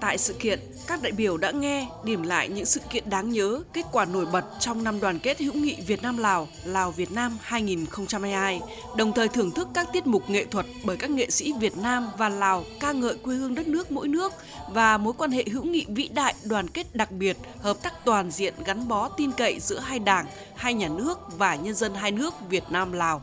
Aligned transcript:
Tại 0.00 0.18
sự 0.18 0.32
kiện, 0.32 0.60
các 0.86 1.02
đại 1.02 1.12
biểu 1.12 1.36
đã 1.36 1.50
nghe, 1.50 1.88
điểm 2.04 2.22
lại 2.22 2.48
những 2.48 2.64
sự 2.64 2.80
kiện 2.90 3.10
đáng 3.10 3.30
nhớ, 3.30 3.62
kết 3.72 3.86
quả 3.92 4.04
nổi 4.04 4.26
bật 4.26 4.44
trong 4.60 4.84
năm 4.84 5.00
đoàn 5.00 5.18
kết 5.18 5.40
hữu 5.40 5.54
nghị 5.54 5.76
Việt 5.86 6.02
Nam 6.02 6.18
Lào, 6.18 6.48
Lào 6.64 6.90
Việt 6.90 7.12
Nam 7.12 7.38
2022, 7.42 8.60
đồng 8.96 9.12
thời 9.12 9.28
thưởng 9.28 9.50
thức 9.50 9.68
các 9.74 9.88
tiết 9.92 10.06
mục 10.06 10.30
nghệ 10.30 10.44
thuật 10.44 10.66
bởi 10.84 10.96
các 10.96 11.10
nghệ 11.10 11.30
sĩ 11.30 11.52
Việt 11.60 11.76
Nam 11.76 12.08
và 12.18 12.28
Lào 12.28 12.64
ca 12.80 12.92
ngợi 12.92 13.14
quê 13.14 13.34
hương 13.34 13.54
đất 13.54 13.68
nước 13.68 13.92
mỗi 13.92 14.08
nước 14.08 14.32
và 14.68 14.98
mối 14.98 15.12
quan 15.18 15.30
hệ 15.30 15.44
hữu 15.52 15.64
nghị 15.64 15.86
vĩ 15.88 16.08
đại, 16.08 16.34
đoàn 16.44 16.68
kết 16.68 16.94
đặc 16.94 17.12
biệt, 17.12 17.36
hợp 17.58 17.76
tác 17.82 18.04
toàn 18.04 18.30
diện 18.30 18.54
gắn 18.64 18.88
bó 18.88 19.08
tin 19.08 19.32
cậy 19.32 19.60
giữa 19.60 19.78
hai 19.78 19.98
đảng, 19.98 20.26
hai 20.54 20.74
nhà 20.74 20.88
nước 20.88 21.18
và 21.38 21.54
nhân 21.54 21.74
dân 21.74 21.94
hai 21.94 22.10
nước 22.10 22.34
Việt 22.48 22.64
Nam 22.70 22.92
Lào. 22.92 23.22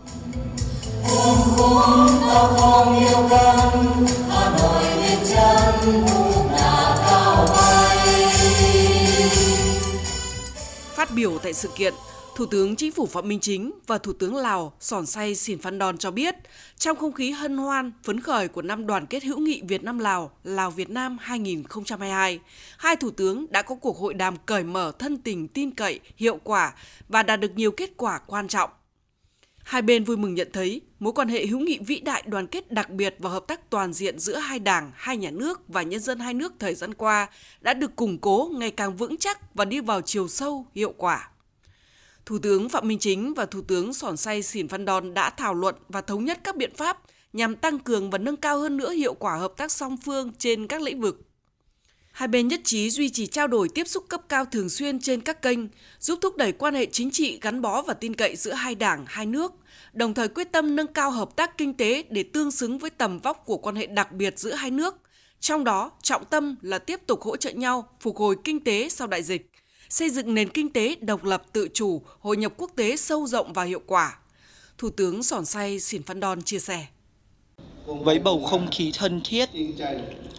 Hà 4.29 4.49
Nội 4.57 6.36
Phát 11.07 11.15
biểu 11.15 11.37
tại 11.43 11.53
sự 11.53 11.69
kiện, 11.75 11.93
Thủ 12.35 12.45
tướng 12.45 12.75
Chính 12.75 12.91
phủ 12.91 13.05
Phạm 13.05 13.27
Minh 13.27 13.39
Chính 13.39 13.71
và 13.87 13.97
Thủ 13.97 14.13
tướng 14.13 14.35
Lào 14.35 14.73
Sòn 14.79 15.05
Say 15.05 15.35
Sìn 15.35 15.59
Phan 15.59 15.79
Đòn 15.79 15.97
cho 15.97 16.11
biết, 16.11 16.35
trong 16.77 16.97
không 16.97 17.11
khí 17.11 17.31
hân 17.31 17.57
hoan, 17.57 17.91
phấn 18.03 18.19
khởi 18.19 18.47
của 18.47 18.61
năm 18.61 18.87
đoàn 18.87 19.05
kết 19.05 19.23
hữu 19.23 19.39
nghị 19.39 19.61
Việt 19.61 19.83
Nam 19.83 19.99
Lào, 19.99 20.31
Lào 20.43 20.71
Việt 20.71 20.89
Nam 20.89 21.17
2022, 21.21 22.39
hai 22.77 22.95
thủ 22.95 23.11
tướng 23.11 23.45
đã 23.49 23.61
có 23.61 23.75
cuộc 23.75 23.97
hội 23.97 24.13
đàm 24.13 24.35
cởi 24.45 24.63
mở 24.63 24.91
thân 24.99 25.17
tình 25.17 25.47
tin 25.47 25.71
cậy, 25.71 25.99
hiệu 26.17 26.39
quả 26.43 26.73
và 27.09 27.23
đạt 27.23 27.39
được 27.39 27.51
nhiều 27.55 27.71
kết 27.71 27.89
quả 27.97 28.19
quan 28.27 28.47
trọng. 28.47 28.69
Hai 29.67 29.81
bên 29.81 30.03
vui 30.03 30.17
mừng 30.17 30.35
nhận 30.35 30.49
thấy 30.53 30.81
mối 30.99 31.13
quan 31.13 31.27
hệ 31.27 31.45
hữu 31.45 31.59
nghị 31.59 31.79
vĩ 31.79 31.99
đại 31.99 32.23
đoàn 32.25 32.47
kết 32.47 32.71
đặc 32.71 32.89
biệt 32.89 33.15
và 33.19 33.29
hợp 33.29 33.47
tác 33.47 33.69
toàn 33.69 33.93
diện 33.93 34.19
giữa 34.19 34.35
hai 34.35 34.59
đảng, 34.59 34.91
hai 34.95 35.17
nhà 35.17 35.31
nước 35.31 35.61
và 35.67 35.83
nhân 35.83 35.99
dân 35.99 36.19
hai 36.19 36.33
nước 36.33 36.53
thời 36.59 36.75
gian 36.75 36.93
qua 36.93 37.29
đã 37.61 37.73
được 37.73 37.95
củng 37.95 38.17
cố 38.17 38.51
ngày 38.53 38.71
càng 38.71 38.95
vững 38.95 39.17
chắc 39.17 39.55
và 39.55 39.65
đi 39.65 39.79
vào 39.79 40.01
chiều 40.01 40.27
sâu, 40.27 40.65
hiệu 40.75 40.93
quả. 40.97 41.29
Thủ 42.25 42.39
tướng 42.39 42.69
Phạm 42.69 42.87
Minh 42.87 42.99
Chính 42.99 43.33
và 43.33 43.45
Thủ 43.45 43.61
tướng 43.61 43.93
Sòn 43.93 44.17
Say 44.17 44.43
xỉn 44.43 44.67
văn 44.67 44.85
Đòn 44.85 45.13
đã 45.13 45.29
thảo 45.29 45.53
luận 45.53 45.75
và 45.89 46.01
thống 46.01 46.25
nhất 46.25 46.39
các 46.43 46.55
biện 46.55 46.75
pháp 46.75 47.01
nhằm 47.33 47.55
tăng 47.55 47.79
cường 47.79 48.09
và 48.09 48.17
nâng 48.17 48.37
cao 48.37 48.59
hơn 48.59 48.77
nữa 48.77 48.91
hiệu 48.91 49.13
quả 49.13 49.35
hợp 49.35 49.53
tác 49.57 49.71
song 49.71 49.97
phương 50.05 50.31
trên 50.37 50.67
các 50.67 50.81
lĩnh 50.81 51.01
vực 51.01 51.21
Hai 52.17 52.27
bên 52.27 52.47
nhất 52.47 52.61
trí 52.63 52.89
duy 52.89 53.09
trì 53.09 53.27
trao 53.27 53.47
đổi 53.47 53.69
tiếp 53.69 53.87
xúc 53.87 54.05
cấp 54.09 54.21
cao 54.29 54.45
thường 54.45 54.69
xuyên 54.69 54.99
trên 54.99 55.21
các 55.21 55.41
kênh, 55.41 55.59
giúp 55.99 56.19
thúc 56.21 56.37
đẩy 56.37 56.51
quan 56.51 56.73
hệ 56.73 56.85
chính 56.85 57.11
trị 57.11 57.39
gắn 57.41 57.61
bó 57.61 57.81
và 57.81 57.93
tin 57.93 58.15
cậy 58.15 58.35
giữa 58.35 58.53
hai 58.53 58.75
đảng, 58.75 59.05
hai 59.07 59.25
nước, 59.25 59.51
đồng 59.93 60.13
thời 60.13 60.27
quyết 60.27 60.51
tâm 60.51 60.75
nâng 60.75 60.93
cao 60.93 61.11
hợp 61.11 61.35
tác 61.35 61.57
kinh 61.57 61.73
tế 61.73 62.03
để 62.09 62.23
tương 62.23 62.51
xứng 62.51 62.77
với 62.77 62.89
tầm 62.89 63.19
vóc 63.19 63.43
của 63.45 63.57
quan 63.57 63.75
hệ 63.75 63.87
đặc 63.87 64.11
biệt 64.11 64.39
giữa 64.39 64.53
hai 64.53 64.71
nước. 64.71 64.95
Trong 65.39 65.63
đó, 65.63 65.91
trọng 66.01 66.25
tâm 66.25 66.55
là 66.61 66.79
tiếp 66.79 66.99
tục 67.07 67.21
hỗ 67.21 67.37
trợ 67.37 67.49
nhau 67.49 67.89
phục 67.99 68.17
hồi 68.17 68.35
kinh 68.43 68.63
tế 68.63 68.89
sau 68.89 69.07
đại 69.07 69.23
dịch, 69.23 69.51
xây 69.89 70.09
dựng 70.09 70.33
nền 70.33 70.49
kinh 70.49 70.73
tế 70.73 70.95
độc 71.01 71.23
lập 71.23 71.43
tự 71.53 71.67
chủ, 71.73 72.01
hội 72.19 72.37
nhập 72.37 72.53
quốc 72.57 72.71
tế 72.75 72.95
sâu 72.95 73.27
rộng 73.27 73.53
và 73.53 73.63
hiệu 73.63 73.81
quả. 73.85 74.19
Thủ 74.77 74.89
tướng 74.89 75.23
Sòn 75.23 75.45
Say 75.45 75.79
xỉn 75.79 76.03
Phan 76.03 76.19
Đòn 76.19 76.41
chia 76.41 76.59
sẻ 76.59 76.85
với 77.87 78.19
bầu 78.19 78.41
không 78.45 78.67
khí 78.71 78.91
thân 78.97 79.21
thiết, 79.23 79.49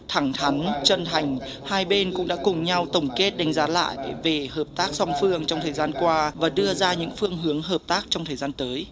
thẳng 0.08 0.32
thắn, 0.32 0.62
chân 0.84 1.04
thành, 1.04 1.38
hai 1.64 1.84
bên 1.84 2.12
cũng 2.12 2.28
đã 2.28 2.36
cùng 2.36 2.64
nhau 2.64 2.86
tổng 2.92 3.08
kết 3.16 3.30
đánh 3.30 3.52
giá 3.52 3.66
lại 3.66 3.96
về 4.22 4.48
hợp 4.50 4.66
tác 4.77 4.94
song 4.94 5.12
phương 5.20 5.44
trong 5.46 5.60
thời 5.60 5.72
gian 5.72 5.92
qua 6.00 6.32
và 6.34 6.48
đưa 6.48 6.74
ra 6.74 6.94
những 6.94 7.10
phương 7.16 7.36
hướng 7.36 7.62
hợp 7.62 7.82
tác 7.86 8.06
trong 8.10 8.24
thời 8.24 8.36
gian 8.36 8.52
tới. 8.52 8.86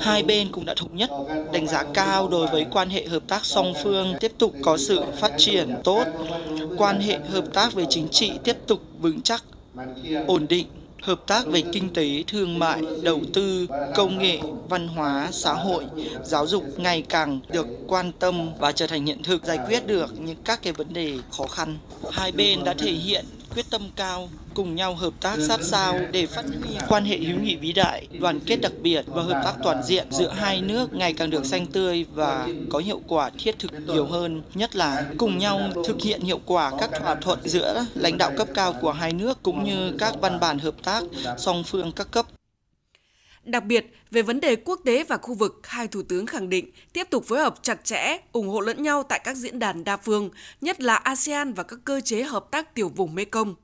Hai 0.00 0.22
bên 0.22 0.52
cũng 0.52 0.64
đã 0.64 0.74
thống 0.76 0.96
nhất 0.96 1.10
đánh 1.52 1.66
giá 1.66 1.84
cao 1.94 2.28
đối 2.28 2.46
với 2.46 2.66
quan 2.70 2.90
hệ 2.90 3.06
hợp 3.06 3.22
tác 3.28 3.44
song 3.44 3.72
phương 3.82 4.14
tiếp 4.20 4.32
tục 4.38 4.54
có 4.62 4.76
sự 4.76 5.02
phát 5.20 5.32
triển 5.38 5.74
tốt, 5.84 6.04
quan 6.78 7.00
hệ 7.00 7.18
hợp 7.28 7.44
tác 7.52 7.74
về 7.74 7.84
chính 7.90 8.08
trị 8.08 8.32
tiếp 8.44 8.56
tục 8.66 8.80
vững 9.00 9.22
chắc, 9.22 9.44
ổn 10.26 10.46
định 10.48 10.66
hợp 11.02 11.26
tác 11.26 11.46
về 11.46 11.62
kinh 11.72 11.94
tế, 11.94 12.24
thương 12.26 12.58
mại, 12.58 12.82
đầu 13.02 13.20
tư, 13.32 13.66
công 13.94 14.18
nghệ, 14.18 14.38
văn 14.68 14.88
hóa, 14.88 15.28
xã 15.32 15.52
hội, 15.52 15.84
giáo 16.24 16.46
dục 16.46 16.64
ngày 16.76 17.02
càng 17.08 17.40
được 17.52 17.66
quan 17.88 18.12
tâm 18.18 18.50
và 18.58 18.72
trở 18.72 18.86
thành 18.86 19.06
hiện 19.06 19.22
thực 19.22 19.44
giải 19.44 19.58
quyết 19.68 19.86
được 19.86 20.20
những 20.20 20.36
các 20.44 20.62
cái 20.62 20.72
vấn 20.72 20.92
đề 20.92 21.18
khó 21.30 21.46
khăn. 21.46 21.78
Hai 22.12 22.32
bên 22.32 22.64
đã 22.64 22.74
thể 22.74 22.92
hiện 22.92 23.24
quyết 23.54 23.70
tâm 23.70 23.82
cao 23.96 24.28
cùng 24.54 24.74
nhau 24.74 24.94
hợp 24.94 25.12
tác 25.20 25.38
sát 25.48 25.60
sao 25.62 25.98
để 26.12 26.26
phát 26.26 26.44
huy 26.46 26.76
quan 26.88 27.04
hệ 27.04 27.18
hữu 27.18 27.38
nghị 27.38 27.56
vĩ 27.56 27.72
đại, 27.72 28.08
đoàn 28.20 28.40
kết 28.40 28.56
đặc 28.56 28.72
biệt 28.82 29.04
và 29.06 29.22
hợp 29.22 29.42
tác 29.44 29.54
toàn 29.62 29.82
diện 29.82 30.06
giữa 30.10 30.28
hai 30.28 30.60
nước 30.60 30.94
ngày 30.94 31.12
càng 31.12 31.30
được 31.30 31.46
xanh 31.46 31.66
tươi 31.66 32.06
và 32.14 32.48
có 32.70 32.78
hiệu 32.78 33.00
quả 33.08 33.30
thiết 33.38 33.58
thực 33.58 33.72
nhiều 33.86 34.06
hơn, 34.06 34.42
nhất 34.54 34.76
là 34.76 35.06
cùng 35.18 35.38
nhau 35.38 35.60
thực 35.86 36.02
hiện 36.02 36.20
hiệu 36.20 36.40
quả 36.46 36.72
các 36.80 36.90
thỏa 36.98 37.14
thuận 37.14 37.38
giữa 37.44 37.86
lãnh 37.94 38.18
đạo 38.18 38.32
cấp 38.36 38.48
cao 38.54 38.74
của 38.80 38.92
hai 38.92 39.12
nước 39.12 39.42
cũng 39.42 39.64
như 39.64 39.92
các 39.98 40.14
văn 40.20 40.40
bản 40.40 40.58
hợp 40.58 40.74
tác 40.82 41.04
song 41.38 41.64
phương 41.66 41.92
các 41.92 42.10
cấp. 42.10 42.26
Đặc 43.44 43.64
biệt, 43.64 43.86
về 44.10 44.22
vấn 44.22 44.40
đề 44.40 44.56
quốc 44.56 44.80
tế 44.84 45.04
và 45.04 45.16
khu 45.16 45.34
vực, 45.34 45.60
hai 45.66 45.88
thủ 45.88 46.02
tướng 46.02 46.26
khẳng 46.26 46.48
định 46.48 46.70
tiếp 46.92 47.06
tục 47.10 47.24
phối 47.24 47.38
hợp 47.38 47.54
chặt 47.62 47.84
chẽ, 47.84 48.18
ủng 48.32 48.48
hộ 48.48 48.60
lẫn 48.60 48.82
nhau 48.82 49.02
tại 49.02 49.20
các 49.24 49.36
diễn 49.36 49.58
đàn 49.58 49.84
đa 49.84 49.96
phương, 49.96 50.30
nhất 50.60 50.80
là 50.80 50.94
ASEAN 50.94 51.52
và 51.52 51.62
các 51.62 51.78
cơ 51.84 52.00
chế 52.00 52.22
hợp 52.22 52.50
tác 52.50 52.74
tiểu 52.74 52.88
vùng 52.88 53.14
Mekong. 53.14 53.54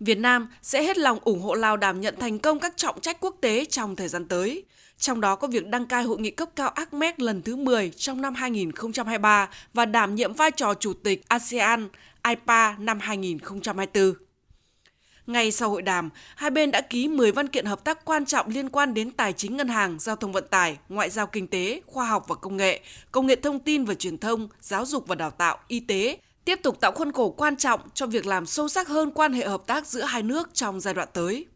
Việt 0.00 0.18
Nam 0.18 0.48
sẽ 0.62 0.82
hết 0.82 0.98
lòng 0.98 1.18
ủng 1.24 1.40
hộ 1.40 1.54
Lào 1.54 1.76
đảm 1.76 2.00
nhận 2.00 2.14
thành 2.20 2.38
công 2.38 2.60
các 2.60 2.76
trọng 2.76 3.00
trách 3.00 3.20
quốc 3.20 3.36
tế 3.40 3.64
trong 3.64 3.96
thời 3.96 4.08
gian 4.08 4.28
tới. 4.28 4.64
Trong 4.98 5.20
đó 5.20 5.36
có 5.36 5.48
việc 5.48 5.66
đăng 5.66 5.86
cai 5.86 6.02
hội 6.02 6.20
nghị 6.20 6.30
cấp 6.30 6.48
cao 6.56 6.68
ACMEC 6.68 7.20
lần 7.20 7.42
thứ 7.42 7.56
10 7.56 7.90
trong 7.90 8.20
năm 8.20 8.34
2023 8.34 9.48
và 9.74 9.84
đảm 9.84 10.14
nhiệm 10.14 10.34
vai 10.34 10.50
trò 10.50 10.74
chủ 10.74 10.92
tịch 10.92 11.22
ASEAN 11.28 11.88
IPA 12.28 12.76
năm 12.78 12.98
2024. 13.00 14.14
Ngay 15.26 15.52
sau 15.52 15.70
hội 15.70 15.82
đàm, 15.82 16.10
hai 16.36 16.50
bên 16.50 16.70
đã 16.70 16.80
ký 16.80 17.08
10 17.08 17.32
văn 17.32 17.48
kiện 17.48 17.66
hợp 17.66 17.84
tác 17.84 18.04
quan 18.04 18.26
trọng 18.26 18.48
liên 18.48 18.68
quan 18.68 18.94
đến 18.94 19.10
tài 19.10 19.32
chính 19.32 19.56
ngân 19.56 19.68
hàng, 19.68 19.98
giao 20.00 20.16
thông 20.16 20.32
vận 20.32 20.44
tải, 20.50 20.78
ngoại 20.88 21.10
giao 21.10 21.26
kinh 21.26 21.46
tế, 21.46 21.80
khoa 21.86 22.06
học 22.06 22.24
và 22.28 22.34
công 22.34 22.56
nghệ, 22.56 22.80
công 23.12 23.26
nghệ 23.26 23.36
thông 23.36 23.58
tin 23.58 23.84
và 23.84 23.94
truyền 23.94 24.18
thông, 24.18 24.48
giáo 24.60 24.86
dục 24.86 25.06
và 25.06 25.14
đào 25.14 25.30
tạo, 25.30 25.58
y 25.68 25.80
tế, 25.80 26.18
tiếp 26.44 26.60
tục 26.62 26.80
tạo 26.80 26.92
khuôn 26.92 27.12
khổ 27.12 27.30
quan 27.30 27.56
trọng 27.56 27.80
cho 27.94 28.06
việc 28.06 28.26
làm 28.26 28.46
sâu 28.46 28.68
sắc 28.68 28.88
hơn 28.88 29.10
quan 29.10 29.32
hệ 29.32 29.48
hợp 29.48 29.62
tác 29.66 29.86
giữa 29.86 30.02
hai 30.02 30.22
nước 30.22 30.50
trong 30.54 30.80
giai 30.80 30.94
đoạn 30.94 31.08
tới. 31.12 31.46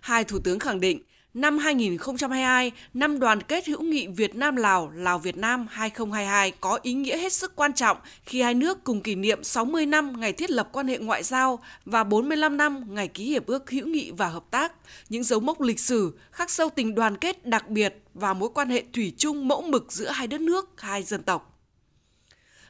Hai 0.00 0.24
thủ 0.24 0.38
tướng 0.44 0.58
khẳng 0.58 0.80
định, 0.80 1.02
năm 1.36 1.58
2022, 1.58 2.72
năm 2.94 3.18
đoàn 3.18 3.42
kết 3.42 3.66
hữu 3.66 3.82
nghị 3.82 4.06
Việt 4.06 4.34
Nam 4.34 4.56
Lào, 4.56 4.90
Lào 4.94 5.18
Việt 5.18 5.36
Nam 5.36 5.66
2022 5.70 6.50
có 6.50 6.78
ý 6.82 6.92
nghĩa 6.92 7.16
hết 7.16 7.32
sức 7.32 7.56
quan 7.56 7.72
trọng 7.72 7.96
khi 8.24 8.40
hai 8.40 8.54
nước 8.54 8.84
cùng 8.84 9.00
kỷ 9.00 9.14
niệm 9.14 9.44
60 9.44 9.86
năm 9.86 10.20
ngày 10.20 10.32
thiết 10.32 10.50
lập 10.50 10.68
quan 10.72 10.88
hệ 10.88 10.98
ngoại 10.98 11.22
giao 11.22 11.58
và 11.84 12.04
45 12.04 12.56
năm 12.56 12.84
ngày 12.88 13.08
ký 13.08 13.24
hiệp 13.24 13.46
ước 13.46 13.70
hữu 13.70 13.86
nghị 13.86 14.10
và 14.10 14.28
hợp 14.28 14.44
tác, 14.50 14.72
những 15.08 15.24
dấu 15.24 15.40
mốc 15.40 15.60
lịch 15.60 15.80
sử 15.80 16.12
khắc 16.32 16.50
sâu 16.50 16.70
tình 16.70 16.94
đoàn 16.94 17.16
kết 17.16 17.46
đặc 17.46 17.68
biệt 17.68 18.02
và 18.14 18.34
mối 18.34 18.48
quan 18.54 18.68
hệ 18.68 18.84
thủy 18.92 19.12
chung 19.16 19.48
mẫu 19.48 19.62
mực 19.62 19.92
giữa 19.92 20.10
hai 20.10 20.26
đất 20.26 20.40
nước, 20.40 20.70
hai 20.76 21.02
dân 21.02 21.22
tộc. 21.22 21.55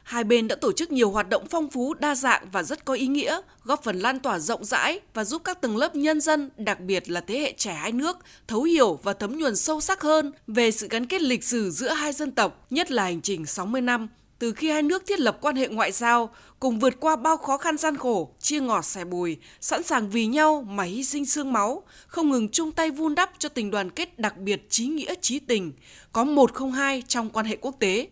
Hai 0.06 0.24
bên 0.24 0.48
đã 0.48 0.56
tổ 0.56 0.72
chức 0.72 0.92
nhiều 0.92 1.10
hoạt 1.10 1.28
động 1.28 1.46
phong 1.50 1.70
phú, 1.70 1.94
đa 1.94 2.14
dạng 2.14 2.46
và 2.52 2.62
rất 2.62 2.84
có 2.84 2.94
ý 2.94 3.06
nghĩa, 3.06 3.40
góp 3.64 3.84
phần 3.84 3.98
lan 3.98 4.20
tỏa 4.20 4.38
rộng 4.38 4.64
rãi 4.64 5.00
và 5.14 5.24
giúp 5.24 5.42
các 5.44 5.60
tầng 5.60 5.76
lớp 5.76 5.96
nhân 5.96 6.20
dân, 6.20 6.50
đặc 6.56 6.80
biệt 6.80 7.10
là 7.10 7.20
thế 7.20 7.38
hệ 7.38 7.52
trẻ 7.52 7.72
hai 7.72 7.92
nước, 7.92 8.18
thấu 8.48 8.62
hiểu 8.62 9.00
và 9.02 9.12
thấm 9.12 9.38
nhuần 9.38 9.56
sâu 9.56 9.80
sắc 9.80 10.02
hơn 10.02 10.32
về 10.46 10.70
sự 10.70 10.88
gắn 10.90 11.06
kết 11.06 11.22
lịch 11.22 11.44
sử 11.44 11.70
giữa 11.70 11.88
hai 11.88 12.12
dân 12.12 12.30
tộc, 12.30 12.66
nhất 12.70 12.90
là 12.90 13.02
hành 13.02 13.20
trình 13.20 13.46
60 13.46 13.80
năm 13.80 14.08
từ 14.38 14.52
khi 14.52 14.70
hai 14.70 14.82
nước 14.82 15.06
thiết 15.06 15.20
lập 15.20 15.38
quan 15.40 15.56
hệ 15.56 15.68
ngoại 15.68 15.92
giao, 15.92 16.30
cùng 16.60 16.78
vượt 16.78 17.00
qua 17.00 17.16
bao 17.16 17.36
khó 17.36 17.58
khăn 17.58 17.76
gian 17.76 17.96
khổ, 17.96 18.34
chia 18.40 18.60
ngọt 18.60 18.84
sẻ 18.84 19.04
bùi, 19.04 19.36
sẵn 19.60 19.82
sàng 19.82 20.10
vì 20.10 20.26
nhau 20.26 20.62
mà 20.68 20.82
hy 20.84 21.04
sinh 21.04 21.26
xương 21.26 21.52
máu, 21.52 21.82
không 22.06 22.30
ngừng 22.30 22.48
chung 22.48 22.72
tay 22.72 22.90
vun 22.90 23.14
đắp 23.14 23.30
cho 23.38 23.48
tình 23.48 23.70
đoàn 23.70 23.90
kết 23.90 24.18
đặc 24.18 24.36
biệt 24.36 24.66
trí 24.70 24.86
nghĩa 24.86 25.14
trí 25.20 25.38
tình, 25.38 25.72
có 26.12 26.24
một 26.24 26.54
không 26.54 26.72
hai 26.72 27.02
trong 27.08 27.30
quan 27.30 27.46
hệ 27.46 27.56
quốc 27.56 27.76
tế. 27.80 28.08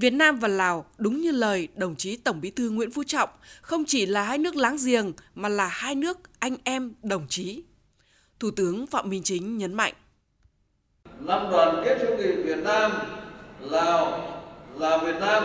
Việt 0.00 0.12
Nam 0.12 0.38
và 0.38 0.48
Lào, 0.48 0.84
đúng 0.98 1.20
như 1.20 1.30
lời 1.30 1.68
đồng 1.74 1.96
chí 1.96 2.16
Tổng 2.16 2.40
Bí 2.40 2.50
thư 2.50 2.70
Nguyễn 2.70 2.90
Phú 2.90 3.02
Trọng, 3.06 3.28
không 3.60 3.84
chỉ 3.86 4.06
là 4.06 4.22
hai 4.22 4.38
nước 4.38 4.56
láng 4.56 4.76
giềng 4.86 5.12
mà 5.34 5.48
là 5.48 5.66
hai 5.66 5.94
nước 5.94 6.18
anh 6.38 6.56
em 6.64 6.94
đồng 7.02 7.26
chí. 7.28 7.62
Thủ 8.40 8.50
tướng 8.56 8.86
Phạm 8.86 9.10
Minh 9.10 9.22
Chính 9.22 9.58
nhấn 9.58 9.74
mạnh. 9.74 9.94
Năm 11.20 11.50
đoàn 11.50 11.82
kết 11.84 11.98
hữu 12.00 12.16
nghị 12.16 12.42
Việt 12.42 12.58
Nam, 12.64 12.92
Lào, 13.60 14.22
Lào 14.78 14.98
Việt 14.98 15.16
Nam 15.20 15.44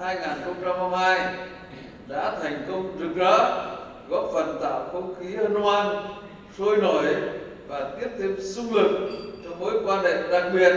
2022 0.00 1.48
đã 2.08 2.38
thành 2.42 2.66
công 2.68 2.96
rực 3.00 3.16
rỡ, 3.16 3.66
góp 4.08 4.30
phần 4.34 4.58
tạo 4.62 4.88
không 4.92 5.14
khí 5.20 5.36
hân 5.36 5.54
hoan, 5.54 5.96
sôi 6.58 6.76
nổi 6.76 7.04
và 7.68 7.96
tiếp 8.00 8.08
thêm 8.18 8.36
sung 8.54 8.74
lực 8.74 9.10
cho 9.44 9.50
mối 9.60 9.82
quan 9.86 10.04
hệ 10.04 10.28
đặc 10.28 10.44
biệt 10.54 10.74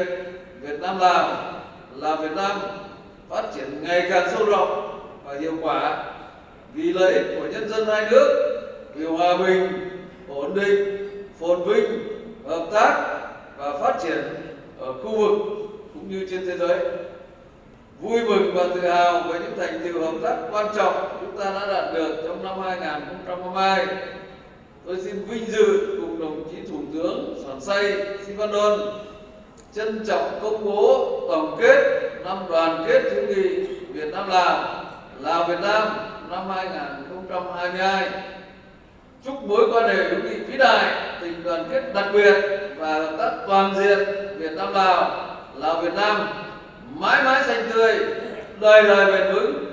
Việt 0.62 0.80
Nam 0.80 1.00
Lào, 1.00 1.54
Lào 1.96 2.18
Việt 2.18 2.36
Nam 2.36 2.60
phát 3.34 3.44
triển 3.56 3.84
ngày 3.84 4.08
càng 4.10 4.30
sâu 4.32 4.46
rộng 4.46 5.00
và 5.26 5.36
hiệu 5.40 5.54
quả 5.62 6.04
vì 6.74 6.94
lợi 6.94 7.14
ích 7.14 7.26
của 7.40 7.48
nhân 7.52 7.70
dân 7.70 7.88
hai 7.88 8.12
nước, 8.12 8.60
vì 8.96 9.06
hòa 9.06 9.38
bình, 9.38 9.90
ổn 10.28 10.56
định, 10.56 11.08
phồn 11.40 11.64
vinh, 11.64 11.86
hợp 12.48 12.66
tác 12.74 13.20
và 13.58 13.78
phát 13.78 14.00
triển 14.04 14.24
ở 14.80 14.94
khu 14.94 15.18
vực 15.18 15.38
cũng 15.94 16.10
như 16.10 16.28
trên 16.30 16.46
thế 16.46 16.58
giới 16.58 16.80
vui 18.02 18.22
mừng 18.22 18.52
và 18.56 18.64
tự 18.76 18.82
hào 18.82 19.24
với 19.28 19.40
những 19.40 19.58
thành 19.58 19.80
tựu 19.84 20.02
hợp 20.02 20.18
tác 20.24 20.36
quan 20.52 20.68
trọng 20.76 21.18
chúng 21.22 21.38
ta 21.38 21.46
đã 21.46 21.74
đạt 21.74 21.94
được 21.94 22.16
trong 22.28 22.44
năm 22.44 22.60
2022. 22.62 23.86
Tôi 24.86 24.98
xin 25.02 25.26
vinh 25.30 25.46
dự 25.46 25.98
cùng 26.02 26.20
đồng 26.20 26.44
chí 26.52 26.72
Thủ 26.72 26.80
tướng 26.94 27.44
Sòn 27.46 27.62
Say 27.62 27.94
Sivandon 28.26 28.80
trân 29.74 30.06
trọng 30.08 30.40
công 30.42 30.66
bố 30.66 31.20
tổng 31.30 31.58
kết 31.62 32.03
năm 32.34 32.44
đoàn 32.50 32.86
kết 32.88 33.02
hữu 33.12 33.26
nghị 33.28 33.68
Việt 33.94 34.14
Nam 34.14 34.30
Lào 34.30 34.84
Lào 35.20 35.44
Việt 35.44 35.60
Nam 35.62 35.88
năm 36.30 36.50
2022 36.56 38.10
chúc 39.26 39.44
mối 39.44 39.70
quan 39.74 39.88
hệ 39.88 40.04
hữu 40.04 40.20
nghị 40.24 40.40
vĩ 40.40 40.58
đại, 40.58 40.92
tình 41.22 41.44
đoàn 41.44 41.64
kết 41.72 41.94
đặc 41.94 42.06
biệt 42.14 42.34
và 42.78 42.94
hợp 42.94 43.16
tác 43.18 43.32
toàn 43.48 43.74
diện 43.76 44.00
Việt 44.38 44.52
Nam 44.58 44.74
Lào 44.74 45.12
Lào 45.56 45.82
Việt 45.82 45.94
Nam 45.94 46.28
mãi 46.96 47.24
mãi 47.24 47.44
xanh 47.44 47.70
tươi, 47.74 48.00
đời 48.60 48.84
đời 48.84 49.06
bền 49.06 49.34
vững. 49.34 49.73